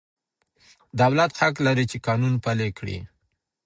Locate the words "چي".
1.91-1.97